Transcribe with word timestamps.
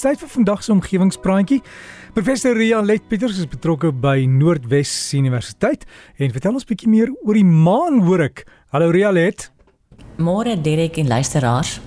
Dis 0.00 0.08
tyd 0.08 0.22
vir 0.22 0.30
vandag 0.32 0.62
se 0.64 0.70
omgewingspraatjie. 0.72 1.58
Professor 2.16 2.56
Ria 2.56 2.78
Let 2.80 3.04
Pieters 3.10 3.36
is 3.36 3.44
betrokke 3.52 3.90
by 3.92 4.24
Noordwes 4.24 4.88
Universiteit 5.12 5.84
en 6.16 6.32
vertel 6.32 6.56
ons 6.56 6.64
bietjie 6.64 6.88
meer 6.88 7.12
oor 7.20 7.36
die 7.36 7.44
maan, 7.44 8.00
hoor 8.06 8.24
ek. 8.30 8.48
Hallo 8.72 8.88
Ria 8.96 9.12
Let. 9.12 9.52
Môre 10.16 10.56
Derek 10.56 10.96
en 11.04 11.12
luisteraars. 11.12 11.84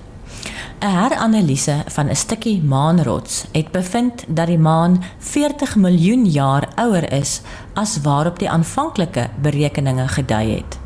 'n 0.84 0.92
Heranalise 0.94 1.84
van 1.90 2.10
'n 2.10 2.16
stukkie 2.16 2.62
maanrots 2.62 3.46
het 3.52 3.72
bevind 3.72 4.26
dat 4.28 4.48
die 4.48 4.62
maan 4.62 5.04
40 5.18 5.76
miljoen 5.76 6.26
jaar 6.30 6.68
ouer 6.76 7.12
is 7.12 7.42
as 7.74 8.02
waarop 8.02 8.40
die 8.40 8.50
aanvanklike 8.50 9.30
berekeninge 9.42 10.08
gedui 10.08 10.56
het. 10.62 10.80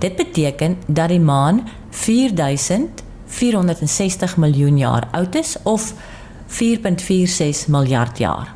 Dit 0.00 0.16
beteken 0.16 0.78
dat 0.86 1.08
die 1.08 1.20
maan 1.20 1.68
4460 1.90 4.36
miljoen 4.36 4.78
jaar 4.78 5.08
oud 5.12 5.34
is 5.34 5.56
of 5.62 5.94
4.46 6.50 7.68
miljard 7.68 8.18
jaar. 8.18 8.54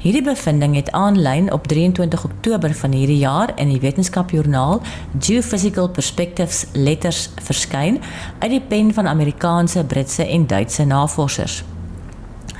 Hierdie 0.00 0.22
bevinding 0.24 0.74
het 0.78 0.90
aanlyn 0.96 1.52
op 1.52 1.66
23 1.66 2.24
Oktober 2.24 2.74
van 2.74 2.92
hierdie 2.92 3.18
jaar 3.18 3.52
in 3.60 3.68
die 3.68 3.80
wetenskapjoernaal 3.80 4.80
Geophysical 5.18 5.90
Perspectives 5.90 6.64
Letters 6.72 7.26
verskyn 7.42 7.98
uit 8.38 8.50
die 8.50 8.62
pen 8.68 8.94
van 8.94 9.08
Amerikaanse, 9.08 9.84
Britse 9.84 10.24
en 10.24 10.46
Duitse 10.46 10.84
navorsers. 10.84 11.64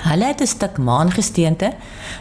Hulle 0.03 0.25
het 0.25 0.41
'n 0.41 0.47
stuk 0.47 0.79
maangesteente 0.79 1.73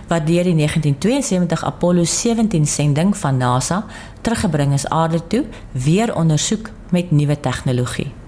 wat 0.08 0.28
deur 0.28 0.44
die 0.44 0.56
1972 0.56 1.64
Apollo 1.64 2.04
17 2.04 2.66
sending 2.66 3.18
van 3.18 3.38
NASA 3.38 3.86
teruggebring 4.22 4.74
is 4.74 4.88
aarde 4.88 5.28
toe, 5.28 5.46
weer 5.72 6.16
ondersoek 6.16 6.70
met 6.90 7.12
nuwe 7.12 7.40
tegnologie. 7.40 8.19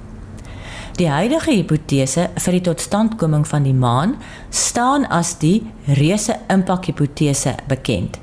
Die 1.02 1.10
huidige 1.10 1.56
hipotese 1.56 2.28
vir 2.38 2.54
die 2.54 2.62
totstandkoming 2.62 3.42
van 3.50 3.64
die 3.66 3.74
maan 3.74 4.12
staan 4.54 5.08
as 5.10 5.32
die 5.42 5.64
reuse 5.98 6.36
impak 6.54 6.92
hipotese 6.92 7.56
bekend 7.72 8.20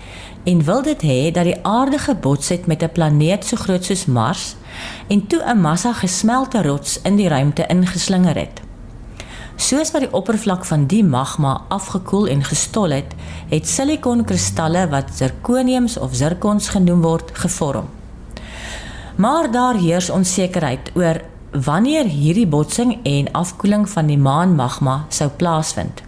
en 0.47 0.61
wil 0.69 0.84
dit 0.86 1.00
hê 1.02 1.17
dat 1.34 1.48
die 1.48 1.56
aarde 1.67 1.98
gebots 1.98 2.52
het 2.55 2.69
met 2.70 2.84
'n 2.86 2.94
planeet 2.94 3.44
so 3.44 3.56
groot 3.56 3.84
soos 3.84 4.05
Mars 4.06 4.55
en 5.08 5.27
toe 5.27 5.41
'n 5.42 5.61
massa 5.61 5.92
gesmelte 5.92 6.62
rots 6.62 7.00
in 7.02 7.17
die 7.17 7.28
ruimte 7.28 7.67
ingeslinger 7.67 8.36
het. 8.36 8.61
Soos 9.56 9.91
wat 9.91 10.00
die 10.00 10.12
oppervlak 10.12 10.64
van 10.64 10.86
die 10.86 11.05
magma 11.05 11.62
afgekoel 11.69 12.28
en 12.28 12.45
gestol 12.45 12.91
het, 12.91 13.14
het 13.48 13.67
silikonkristalle 13.69 14.89
wat 14.89 15.11
zirkoniums 15.14 15.98
of 15.98 16.14
zirkons 16.14 16.69
genoem 16.69 17.02
word, 17.02 17.30
gevorm. 17.33 17.89
Maar 19.17 19.50
daar 19.50 19.74
heers 19.74 20.11
onsekerheid 20.11 20.91
oor 20.95 21.20
wanneer 21.52 22.04
hierdie 22.04 22.46
botsing 22.46 22.98
en 23.02 23.32
afkoeling 23.32 23.88
van 23.88 24.06
die 24.06 24.18
maan 24.18 24.54
magma 24.54 25.04
sou 25.08 25.30
plaasvind. 25.30 26.02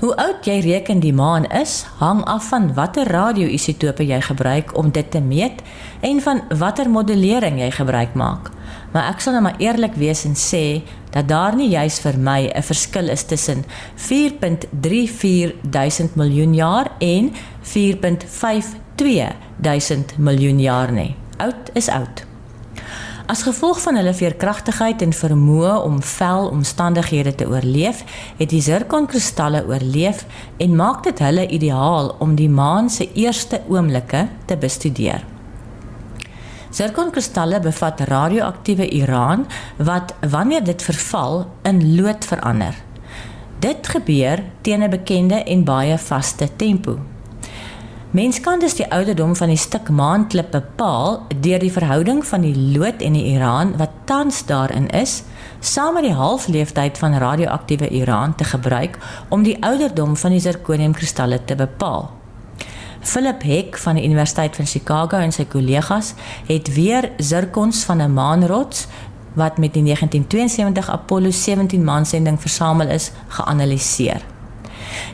Hoe 0.00 0.14
oud 0.16 0.46
jy 0.48 0.62
reken 0.64 1.02
die 1.04 1.12
maan 1.12 1.44
is, 1.52 1.82
hang 1.98 2.22
af 2.24 2.46
van 2.48 2.70
watter 2.72 3.04
radioisotope 3.12 4.06
jy 4.08 4.20
gebruik 4.24 4.72
om 4.78 4.88
dit 4.96 5.10
te 5.12 5.20
meet 5.20 5.60
en 6.00 6.22
van 6.24 6.40
watter 6.56 6.88
modellering 6.88 7.58
jy 7.60 7.68
gebruik 7.76 8.16
maak. 8.16 8.48
Maar 8.94 9.10
ek 9.12 9.20
sal 9.20 9.36
nou 9.36 9.42
maar 9.44 9.60
eerlik 9.60 9.98
wees 10.00 10.24
en 10.24 10.38
sê 10.40 10.80
dat 11.12 11.28
daar 11.28 11.52
nie 11.58 11.68
juis 11.68 12.00
vir 12.00 12.16
my 12.16 12.48
'n 12.48 12.62
verskil 12.62 13.12
is 13.12 13.24
tussen 13.24 13.64
4.34 13.96 15.52
duisend 15.62 16.16
miljoen 16.16 16.54
jaar 16.54 16.90
en 16.98 17.32
4.52 17.62 19.36
duisend 19.56 20.18
miljoen 20.18 20.60
jaar 20.60 20.92
nie. 20.92 21.14
Oud 21.36 21.70
is 21.74 21.88
oud. 21.88 22.29
As 23.30 23.44
gevolg 23.46 23.78
van 23.80 23.94
hulle 23.94 24.10
veerkragtigheid 24.10 25.02
en 25.04 25.12
vermoë 25.14 25.74
om 25.86 26.00
vel 26.02 26.48
omstandighede 26.50 27.30
te 27.38 27.46
oorleef, 27.46 28.00
het 28.40 28.50
die 28.50 28.62
zirkonkristalle 28.64 29.60
oorleef 29.68 30.24
en 30.58 30.74
maak 30.74 31.04
dit 31.06 31.22
hulle 31.22 31.44
ideaal 31.46 32.10
om 32.18 32.32
die 32.34 32.48
maan 32.50 32.90
se 32.90 33.06
eerste 33.14 33.60
oomblikke 33.68 34.24
te 34.50 34.56
bestudeer. 34.58 35.22
Zirkonkristalle 36.74 37.60
bevat 37.62 38.02
radioaktiewe 38.10 38.90
uraan 38.98 39.46
wat 39.78 40.10
wanneer 40.34 40.66
dit 40.66 40.82
verval 40.82 41.44
in 41.62 41.84
lood 42.00 42.26
verander. 42.26 42.74
Dit 43.62 43.94
gebeur 43.94 44.42
teen 44.62 44.82
'n 44.82 44.90
bekende 44.90 45.44
en 45.44 45.64
baie 45.64 45.98
vaste 45.98 46.48
tempo. 46.56 46.98
Mens 48.10 48.40
kan 48.40 48.58
dus 48.58 48.74
die 48.74 48.90
ouderdom 48.90 49.36
van 49.38 49.52
die 49.52 49.56
stuk 49.56 49.88
maanklip 49.88 50.48
bepaal 50.50 51.20
deur 51.40 51.60
die 51.62 51.70
verhouding 51.70 52.24
van 52.26 52.42
die 52.42 52.56
lood 52.58 53.04
en 53.06 53.14
die 53.14 53.36
uran 53.36 53.76
wat 53.78 53.92
tans 54.04 54.40
daarin 54.48 54.88
is, 54.90 55.20
saam 55.60 55.94
met 55.94 56.08
die 56.08 56.16
halfleeftyd 56.18 56.98
van 56.98 57.14
radioaktiewe 57.22 57.86
uran 58.00 58.34
te 58.34 58.44
gebruik 58.44 58.98
om 59.28 59.44
die 59.46 59.54
ouderdom 59.62 60.16
van 60.16 60.34
die 60.34 60.42
zirkoniumkristalle 60.42 61.38
te 61.44 61.54
bepaal. 61.54 62.10
Philip 63.00 63.46
Heck 63.46 63.78
van 63.78 63.94
die 63.94 64.04
Universiteit 64.04 64.58
van 64.58 64.66
Chicago 64.66 65.22
en 65.22 65.30
sy 65.32 65.46
kollegas 65.46 66.14
het 66.50 66.74
weer 66.74 67.12
zirkons 67.16 67.84
van 67.86 68.02
'n 68.02 68.12
maanrots 68.12 68.88
wat 69.34 69.58
met 69.58 69.74
die 69.74 69.82
1972 69.82 70.90
Apollo 70.90 71.30
17 71.30 71.84
maansending 71.84 72.40
versamel 72.40 72.88
is, 72.88 73.12
geanaliseer. 73.28 74.39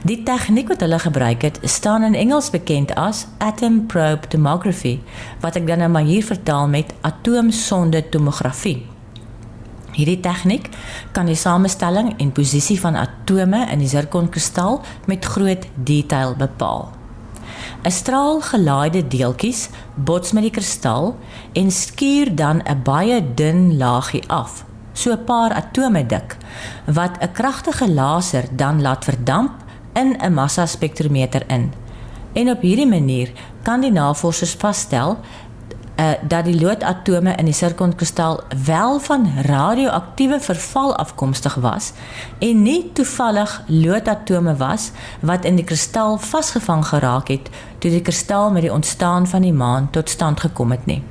Die 0.07 0.23
tegniek 0.23 0.69
wat 0.69 0.81
hulle 0.81 0.99
gebruik 0.99 1.43
het, 1.43 1.59
staan 1.63 2.03
in 2.03 2.15
Engels 2.15 2.51
bekend 2.51 2.95
as 2.95 3.27
atom 3.39 3.87
probe 3.87 4.29
tomography, 4.29 5.01
wat 5.41 5.57
ek 5.57 5.67
dan 5.67 5.79
nou 5.83 5.89
maar 5.91 6.07
hier 6.07 6.25
vertaal 6.25 6.69
met 6.69 6.95
atoomsonde 7.01 8.09
tomografie. 8.09 8.87
Hierdie 9.97 10.21
tegniek 10.21 10.69
kan 11.17 11.27
die 11.27 11.39
samestelling 11.41 12.13
en 12.21 12.35
posisie 12.37 12.77
van 12.81 12.99
atome 13.01 13.63
in 13.73 13.81
die 13.81 13.89
sirkonkristal 13.89 14.83
met 15.09 15.25
groot 15.25 15.65
detail 15.75 16.37
bepaal. 16.37 16.93
'n 17.83 17.91
Straal 17.91 18.41
gelaaide 18.41 19.03
deeltjies 19.09 19.69
bots 19.95 20.33
met 20.33 20.43
die 20.43 20.55
kristal 20.55 21.17
en 21.53 21.71
skuur 21.71 22.35
dan 22.35 22.63
'n 22.63 22.83
baie 22.83 23.19
dun 23.35 23.77
laagie 23.77 24.25
af, 24.29 24.65
so 24.93 25.13
'n 25.13 25.25
paar 25.25 25.53
atome 25.55 26.07
dik, 26.07 26.37
wat 26.85 27.19
'n 27.21 27.33
kragtige 27.33 27.89
laser 27.91 28.45
dan 28.53 28.83
laat 28.83 29.05
verdamp 29.05 29.66
in 29.97 30.17
'n 30.21 30.33
massa 30.33 30.67
spektrometer 30.67 31.43
in. 31.47 31.73
En 32.33 32.51
op 32.51 32.61
hierdie 32.61 32.87
manier 32.87 33.33
kan 33.63 33.81
die 33.81 33.93
navorsers 33.93 34.55
vasstel 34.59 35.17
uh, 35.97 36.11
dat 36.29 36.45
die 36.45 36.61
loodatome 36.61 37.35
in 37.35 37.45
die 37.45 37.55
sirkonkristal 37.55 38.41
wel 38.65 39.01
van 39.01 39.33
radioaktiewe 39.43 40.41
verval 40.41 40.97
afkomstig 40.97 41.55
was 41.55 41.93
en 42.39 42.63
nie 42.63 42.93
toevallig 42.93 43.63
loodatome 43.67 44.57
was 44.57 44.91
wat 45.21 45.45
in 45.45 45.57
die 45.57 45.65
kristal 45.65 46.19
vasgevang 46.19 46.87
geraak 46.87 47.29
het 47.29 47.51
toe 47.79 47.91
die 47.91 48.03
kristal 48.03 48.51
met 48.51 48.63
die 48.63 48.73
ontstaan 48.73 49.27
van 49.27 49.43
die 49.43 49.53
maan 49.53 49.91
tot 49.91 50.11
stand 50.11 50.41
gekom 50.41 50.71
het 50.71 50.87
nie. 50.87 51.03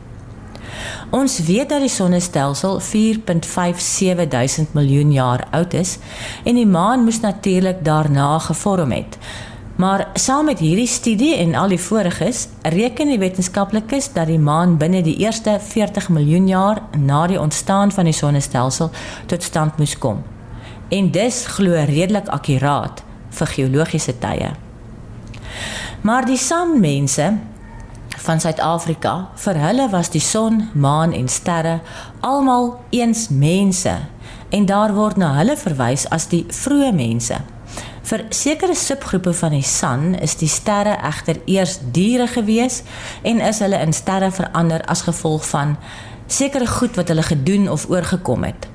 Ons 1.09 1.40
weet 1.47 1.69
dat 1.69 1.84
die 1.84 1.90
sonnestelsel 1.90 2.80
4.57 2.81 4.28
duisend 4.30 4.74
miljoen 4.74 5.12
jaar 5.12 5.47
oud 5.52 5.74
is 5.74 5.97
en 6.44 6.56
die 6.56 6.68
maan 6.68 7.03
moes 7.03 7.19
natuurlik 7.19 7.84
daarna 7.86 8.40
gevorm 8.40 8.91
het. 8.91 9.18
Maar 9.75 10.08
saam 10.13 10.46
met 10.46 10.59
hierdie 10.59 10.88
studie 10.88 11.34
en 11.36 11.56
al 11.56 11.68
die 11.68 11.80
voriges, 11.80 12.47
reken 12.63 13.09
die 13.12 13.19
wetenskaplikes 13.19 14.13
dat 14.16 14.30
die 14.31 14.40
maan 14.40 14.78
binne 14.80 15.02
die 15.03 15.18
eerste 15.19 15.58
40 15.59 16.08
miljoen 16.09 16.47
jaar 16.47 16.81
na 16.97 17.25
die 17.28 17.40
ontstaan 17.40 17.92
van 17.92 18.07
die 18.07 18.16
sonnestelsel 18.16 18.92
tot 19.28 19.44
stand 19.44 19.78
moes 19.78 19.97
kom. 20.00 20.24
En 20.90 21.12
dis 21.12 21.42
glo 21.57 21.75
redelik 21.90 22.31
akkuraat 22.31 23.03
vir 23.36 23.52
geologiese 23.57 24.16
tye. 24.22 24.53
Maar 26.07 26.25
die 26.25 26.40
sanmense 26.40 27.34
van 28.23 28.39
Suid-Afrika, 28.39 29.29
vir 29.35 29.57
hulle 29.59 29.89
was 29.91 30.09
die 30.13 30.23
son, 30.23 30.69
maan 30.73 31.13
en 31.13 31.27
sterre 31.27 31.79
almal 32.21 32.75
eens 32.89 33.27
mense 33.29 33.97
en 34.49 34.65
daar 34.65 34.93
word 34.95 35.17
na 35.17 35.33
hulle 35.39 35.57
verwys 35.57 36.05
as 36.15 36.29
die 36.31 36.45
vroeë 36.49 36.91
mense. 36.95 37.37
Vir 38.06 38.25
sekere 38.29 38.75
subgroepe 38.77 39.33
van 39.33 39.56
die 39.57 39.65
son 39.65 40.13
is 40.21 40.38
die 40.38 40.50
sterre 40.50 40.94
egter 41.09 41.39
eers 41.50 41.79
diere 41.91 42.27
gewees 42.29 42.83
en 43.25 43.41
is 43.41 43.59
hulle 43.65 43.81
in 43.81 43.94
sterre 43.94 44.29
verander 44.31 44.85
as 44.85 45.07
gevolg 45.07 45.45
van 45.50 45.75
sekere 46.27 46.68
goed 46.69 46.95
wat 47.00 47.09
hulle 47.09 47.25
gedoen 47.25 47.69
of 47.69 47.89
oorgekom 47.89 48.45
het. 48.45 48.69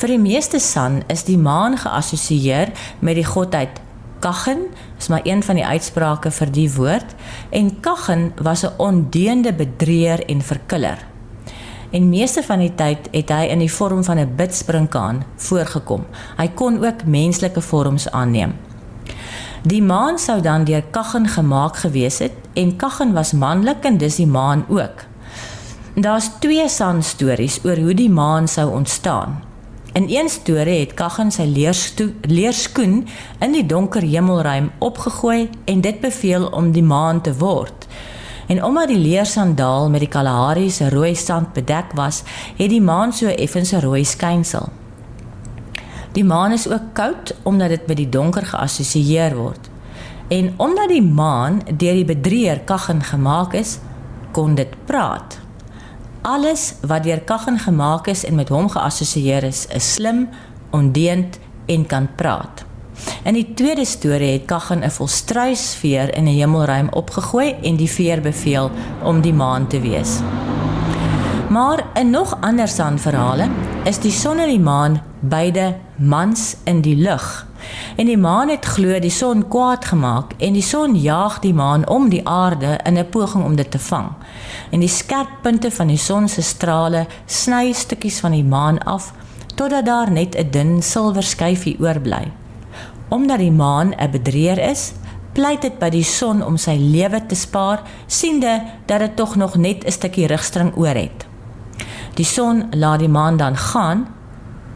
Vir 0.00 0.14
die 0.14 0.20
meeste 0.20 0.60
son 0.60 1.02
is 1.12 1.24
die 1.28 1.38
maan 1.38 1.76
geassosieer 1.78 2.72
met 3.00 3.20
die 3.20 3.28
godheid 3.28 3.80
Kaggen 4.22 4.66
is 4.98 5.08
maar 5.08 5.20
een 5.24 5.42
van 5.42 5.58
die 5.58 5.66
uitsprake 5.66 6.30
vir 6.30 6.50
die 6.54 6.68
woord 6.74 7.14
en 7.50 7.80
Kaggen 7.82 8.32
was 8.38 8.62
'n 8.62 8.78
ondeende 8.78 9.52
bedrieër 9.52 10.24
en 10.26 10.42
verkiller. 10.42 10.98
En 11.90 12.08
meeste 12.08 12.42
van 12.42 12.58
die 12.58 12.74
tyd 12.74 13.08
het 13.10 13.28
hy 13.28 13.50
in 13.50 13.58
die 13.58 13.72
vorm 13.72 14.04
van 14.04 14.18
'n 14.18 14.34
bidsprinkaan 14.36 15.24
voorgekom. 15.36 16.06
Hy 16.36 16.48
kon 16.48 16.84
ook 16.84 17.04
menslike 17.04 17.60
vorms 17.60 18.10
aanneem. 18.10 18.54
Die 19.62 19.82
maan 19.82 20.18
sou 20.18 20.40
dan 20.40 20.64
deur 20.64 20.82
Kaggen 20.90 21.28
gemaak 21.28 21.76
gewees 21.76 22.18
het 22.18 22.32
en 22.52 22.76
Kaggen 22.76 23.12
was 23.12 23.32
manlik 23.32 23.84
en 23.84 23.98
dis 23.98 24.16
die 24.16 24.26
maan 24.26 24.64
ook. 24.68 25.04
Daar's 25.94 26.30
twee 26.38 26.68
san 26.68 27.02
stories 27.02 27.60
oor 27.64 27.76
hoe 27.76 27.94
die 27.94 28.10
maan 28.10 28.48
sou 28.48 28.70
ontstaan. 28.70 29.51
In 29.92 30.06
een 30.08 30.28
storie 30.28 30.78
het 30.80 30.94
Kaghan 30.94 31.28
sy 31.28 31.44
leerskoen 32.24 32.94
in 33.44 33.52
die 33.52 33.64
donker 33.68 34.00
hemelruim 34.00 34.70
opgegooi 34.80 35.50
en 35.68 35.82
dit 35.84 35.98
beveel 36.00 36.46
om 36.48 36.70
die 36.72 36.82
maan 36.82 37.20
te 37.20 37.34
word. 37.36 37.84
En 38.48 38.62
omdat 38.64 38.88
die 38.88 38.96
leersandaal 38.96 39.90
met 39.92 40.00
die 40.00 40.08
Kalahari 40.08 40.70
se 40.70 40.88
rooi 40.88 41.12
sand 41.14 41.52
bedek 41.52 41.92
was, 41.92 42.22
het 42.56 42.72
die 42.72 42.80
maan 42.80 43.12
so 43.12 43.28
effens 43.28 43.72
'n 43.72 43.84
rooi 43.84 44.04
skynsel. 44.04 44.68
Die 46.12 46.24
maan 46.24 46.52
is 46.52 46.68
ook 46.68 46.92
koud 46.92 47.34
omdat 47.42 47.68
dit 47.68 47.86
met 47.86 47.96
die 47.96 48.08
donker 48.08 48.46
geassosieer 48.46 49.36
word. 49.36 49.70
En 50.28 50.54
omdat 50.56 50.88
die 50.88 51.02
maan 51.02 51.60
deur 51.76 51.94
die 51.94 52.04
bedrieër 52.04 52.60
Kaghan 52.60 53.02
gemaak 53.02 53.52
is, 53.52 53.78
kon 54.30 54.54
dit 54.54 54.72
praat. 54.84 55.41
Alles 56.22 56.74
wat 56.86 57.02
deur 57.02 57.20
Kaghan 57.20 57.58
gemaak 57.58 58.06
is 58.06 58.24
en 58.24 58.36
met 58.38 58.48
hom 58.48 58.68
geassosieer 58.70 59.42
is, 59.42 59.64
is 59.74 59.94
slim, 59.94 60.28
ondeend 60.70 61.38
en 61.66 61.86
kan 61.86 62.06
praat. 62.14 62.62
In 63.26 63.34
die 63.34 63.54
tweede 63.58 63.84
storie 63.84 64.32
het 64.32 64.44
Kaghan 64.46 64.84
'n 64.84 64.90
volstruisveer 64.90 66.14
in 66.14 66.24
'n 66.24 66.38
hemelruim 66.38 66.88
opgegooi 66.90 67.54
en 67.62 67.76
die 67.76 67.90
veer 67.90 68.20
beveel 68.20 68.70
om 69.02 69.20
die 69.20 69.34
maan 69.34 69.66
te 69.66 69.80
wees. 69.80 70.20
Maar 71.48 71.84
in 71.94 72.10
nog 72.10 72.36
ander 72.40 72.68
sanverhale 72.68 73.48
is 73.84 73.98
die 73.98 74.10
son 74.10 74.38
en 74.38 74.48
die 74.48 74.60
maan 74.60 75.02
beide 75.20 75.76
mans 75.96 76.56
in 76.64 76.80
die 76.80 76.96
lug. 76.96 77.46
En 77.96 78.06
die 78.06 78.18
maan 78.18 78.48
het 78.48 78.64
glo 78.64 78.98
die 79.00 79.10
son 79.10 79.48
kwaad 79.48 79.84
gemaak 79.84 80.32
en 80.38 80.52
die 80.52 80.62
son 80.62 80.96
jaag 80.96 81.38
die 81.40 81.54
maan 81.54 81.88
om 81.88 82.08
die 82.08 82.22
aarde 82.28 82.78
in 82.84 82.98
'n 82.98 83.08
poging 83.08 83.44
om 83.44 83.56
dit 83.56 83.70
te 83.70 83.78
vang. 83.78 84.08
En 84.70 84.80
die 84.80 84.88
skerp 84.88 85.28
punte 85.42 85.70
van 85.70 85.86
die 85.86 85.98
son 85.98 86.28
se 86.28 86.42
strale 86.42 87.06
sny 87.26 87.72
stukkies 87.72 88.20
van 88.20 88.30
die 88.30 88.44
maan 88.44 88.78
af 88.78 89.12
totdat 89.54 89.86
daar 89.86 90.10
net 90.10 90.36
'n 90.36 90.50
dun 90.50 90.82
silwer 90.82 91.22
skyfie 91.22 91.76
oorbly. 91.80 92.32
Omdat 93.08 93.38
die 93.38 93.52
maan 93.52 93.94
'n 93.98 94.10
bedrieër 94.10 94.58
is, 94.58 94.92
pleit 95.32 95.62
dit 95.62 95.78
by 95.78 95.88
die 95.88 96.04
son 96.04 96.44
om 96.44 96.56
sy 96.56 96.76
lewe 96.76 97.26
te 97.26 97.34
spaar, 97.34 97.82
siende 98.06 98.62
dat 98.86 98.98
dit 98.98 99.16
tog 99.16 99.36
nog 99.36 99.56
net 99.56 99.84
'n 99.84 99.90
stukkie 99.90 100.26
rigstring 100.26 100.76
oor 100.76 100.94
het. 100.94 101.26
Die 102.14 102.24
son 102.24 102.66
laat 102.70 102.98
die 102.98 103.08
maan 103.08 103.36
dan 103.36 103.56
gaan 103.56 104.06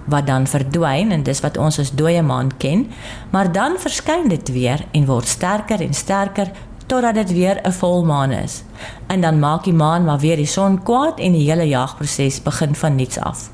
wat 0.07 0.27
dan 0.27 0.47
verdwyn 0.47 1.11
en 1.13 1.23
dis 1.23 1.41
wat 1.41 1.57
ons 1.57 1.79
as 1.79 1.93
dooie 1.95 2.23
maan 2.23 2.51
ken, 2.59 2.87
maar 3.31 3.53
dan 3.53 3.77
verskyn 3.79 4.29
dit 4.29 4.49
weer 4.55 4.85
en 4.93 5.07
word 5.07 5.29
sterker 5.29 5.81
en 5.81 5.95
sterker 5.95 6.51
totdat 6.87 7.15
dit 7.15 7.33
weer 7.33 7.61
'n 7.63 7.73
volmaan 7.73 8.31
is. 8.31 8.63
En 9.07 9.21
dan 9.21 9.39
maak 9.39 9.65
die 9.65 9.73
maan 9.73 10.05
maar 10.05 10.19
weer 10.19 10.37
die 10.37 10.47
son 10.47 10.83
kwaad 10.83 11.19
en 11.19 11.33
die 11.33 11.51
hele 11.51 11.69
jagproses 11.69 12.43
begin 12.43 12.75
van 12.75 12.95
niks 12.95 13.19
af. 13.19 13.51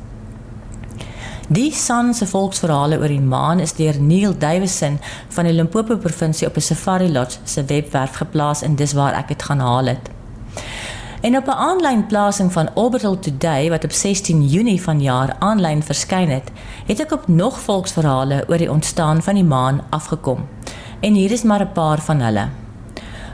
Die 1.49 1.73
San 1.73 2.15
se 2.15 2.27
volksverhale 2.27 2.99
oor 2.99 3.09
die 3.09 3.21
maan 3.21 3.61
is 3.61 3.75
deur 3.77 4.01
Neil 4.01 4.39
Davison 4.39 4.99
van 5.29 5.45
die 5.45 5.53
Limpopo 5.53 5.97
provinsie 5.97 6.47
op 6.47 6.57
'n 6.57 6.61
safari 6.61 7.13
lodge 7.13 7.39
se 7.45 7.65
webwerf 7.65 8.15
geplaas 8.17 8.63
en 8.63 8.75
dis 8.75 8.93
waar 8.93 9.15
ek 9.15 9.29
dit 9.29 9.43
gaan 9.43 9.59
haal 9.59 9.87
het. 9.87 10.11
En 11.23 11.37
op 11.37 11.47
'n 11.47 11.51
aanlyn 11.51 12.07
plasing 12.07 12.53
van 12.53 12.69
Orbital 12.75 13.19
Today 13.19 13.71
wat 13.71 13.85
op 13.85 13.93
16 13.93 14.47
Junie 14.47 14.83
vanjaar 14.83 15.37
aanlyn 15.39 15.83
verskyn 15.83 16.29
het, 16.29 16.51
het 16.87 17.01
ek 17.01 17.13
op 17.13 17.29
nog 17.29 17.61
volksverhale 17.61 18.45
oor 18.49 18.59
die 18.59 18.71
ontstaan 18.71 19.23
van 19.23 19.35
die 19.35 19.45
maan 19.45 19.81
afgekom. 19.91 20.49
En 21.01 21.15
hier 21.15 21.31
is 21.31 21.43
maar 21.43 21.61
'n 21.61 21.73
paar 21.73 22.01
van 22.01 22.21
hulle. 22.21 22.49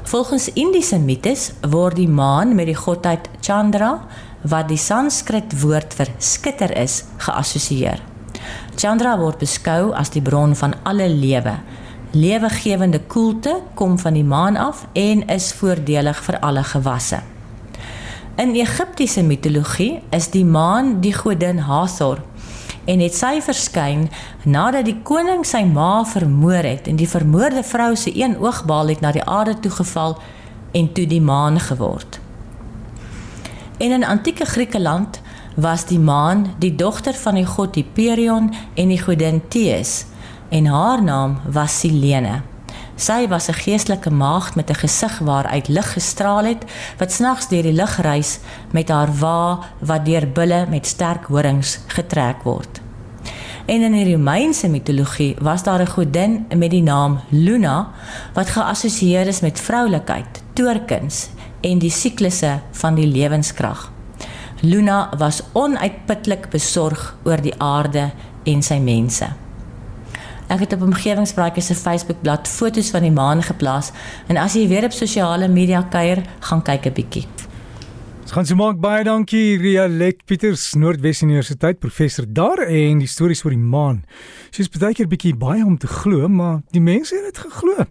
Volgens 0.03 0.53
Indiese 0.53 0.99
mites 0.99 1.53
word 1.71 1.97
die 1.97 2.09
maan 2.09 2.55
met 2.55 2.67
die 2.67 2.75
godheid 2.75 3.29
Chandra, 3.41 4.01
wat 4.41 4.69
die 4.69 4.77
Sanskrit 4.77 5.61
woord 5.61 5.95
vir 5.95 6.07
skitter 6.19 6.77
is, 6.77 7.05
geassosieer. 7.17 8.01
Chandra 8.75 9.19
word 9.19 9.39
beskou 9.39 9.93
as 9.95 10.11
die 10.11 10.23
bron 10.23 10.57
van 10.57 10.75
alle 10.83 11.09
lewe. 11.09 11.55
Lewegewende 12.11 13.01
koelte 13.01 13.61
kom 13.75 13.99
van 13.99 14.13
die 14.13 14.25
maan 14.25 14.57
af 14.57 14.87
en 14.93 15.27
is 15.27 15.53
voordelig 15.53 16.25
vir 16.25 16.39
alle 16.39 16.65
gewasse. 16.65 17.38
In 18.39 18.55
Egiptiese 18.55 19.23
mitologie 19.27 19.99
is 20.15 20.29
die 20.31 20.45
maan 20.47 21.01
die 21.03 21.11
godin 21.11 21.59
Hathor 21.67 22.21
en 22.87 23.01
het 23.03 23.17
sy 23.19 23.41
verskyn 23.43 24.05
nadat 24.47 24.87
die 24.87 24.95
koning 25.03 25.43
sy 25.43 25.65
ma 25.67 26.05
vermoor 26.07 26.63
het 26.63 26.87
en 26.87 27.01
die 27.01 27.09
vermoorde 27.11 27.65
vrou 27.67 27.97
se 27.99 28.13
een 28.15 28.37
oogbal 28.39 28.93
het 28.93 29.03
na 29.03 29.11
die 29.17 29.25
aarde 29.27 29.57
toe 29.65 29.73
geval 29.81 30.15
en 30.71 30.87
toe 30.95 31.09
die 31.11 31.19
maan 31.19 31.59
geword. 31.59 32.21
En 33.83 33.97
in 33.97 34.07
antieke 34.07 34.47
Griekeland 34.47 35.19
was 35.57 35.89
die 35.91 35.99
maan 35.99 36.53
die 36.63 36.77
dogter 36.79 37.19
van 37.19 37.41
die 37.43 37.47
god 37.57 37.75
Hyperion 37.75 38.53
en 38.79 38.95
die 38.95 39.01
godin 39.03 39.43
Thees 39.51 40.05
en 40.55 40.71
haar 40.71 41.03
naam 41.03 41.41
was 41.51 41.81
Silene. 41.81 42.39
Sy 42.99 43.29
was 43.29 43.49
'n 43.49 43.55
geestelike 43.55 44.11
maagd 44.11 44.55
met 44.55 44.71
'n 44.71 44.75
gesig 44.75 45.19
waaruit 45.19 45.69
lig 45.69 45.93
gestraal 45.93 46.45
het 46.45 46.65
wat 46.99 47.13
snags 47.13 47.49
deur 47.49 47.63
die 47.63 47.73
lug 47.73 48.01
reis 48.01 48.39
met 48.71 48.89
haar 48.89 49.19
wa 49.19 49.59
wat 49.79 50.05
deur 50.05 50.29
bulle 50.33 50.67
met 50.69 50.87
sterk 50.87 51.25
horings 51.27 51.79
getrek 51.87 52.43
word. 52.43 52.81
En 53.67 53.83
in 53.83 53.93
die 53.93 54.13
Romeinse 54.13 54.69
mitologie 54.69 55.37
was 55.41 55.63
daar 55.63 55.81
'n 55.81 55.87
godin 55.87 56.47
met 56.57 56.71
die 56.71 56.83
naam 56.83 57.21
Luna 57.29 57.89
wat 58.35 58.49
geassosieer 58.51 59.27
is 59.27 59.41
met 59.41 59.61
vroulikheid, 59.61 60.43
toorkuns 60.53 61.29
en 61.61 61.79
die 61.79 61.91
siklusse 61.91 62.61
van 62.71 62.95
die 62.95 63.07
lewenskrag. 63.07 63.93
Luna 64.61 65.11
was 65.19 65.43
onuitputlik 65.53 66.49
besorg 66.49 67.17
oor 67.25 67.41
die 67.41 67.61
aarde 67.61 68.11
en 68.43 68.63
sy 68.63 68.79
mense. 68.79 69.27
Ek 70.49 70.63
het 70.65 70.73
op 70.73 70.83
omgewingspraatjies 70.87 71.67
se 71.69 71.75
Facebookblad 71.77 72.49
foto's 72.49 72.89
van 72.95 73.05
die 73.05 73.13
maan 73.13 73.43
geplaas 73.45 73.91
en 74.33 74.39
as 74.41 74.55
jy 74.57 74.63
weer 74.71 74.87
op 74.89 74.95
sosiale 74.97 75.49
media 75.49 75.83
kuier, 75.93 76.23
gaan 76.41 76.63
kyk 76.65 76.87
'n 76.87 76.93
bietjie. 76.97 77.27
Ons 78.23 78.33
gaan 78.33 78.47
se 78.47 78.55
maak 78.55 78.81
baie 78.81 79.05
dankie 79.05 79.59
Ria 79.59 79.87
Lek 79.87 80.25
Pieters 80.25 80.75
Noordwes 80.75 81.23
Universiteit 81.23 81.79
professor 81.79 82.25
daar 82.29 82.59
en 82.59 82.99
die 82.99 83.09
stories 83.09 83.45
oor 83.45 83.51
die 83.51 83.61
maan. 83.61 84.05
Sy's 84.51 84.69
baie 84.69 84.95
keer 84.95 85.09
bietjie 85.09 85.37
baie 85.37 85.65
om 85.65 85.79
te 85.79 85.87
glo, 85.87 86.29
maar 86.29 86.63
die 86.71 86.81
mense 86.81 87.15
het 87.17 87.25
dit 87.25 87.39
geglo. 87.39 87.89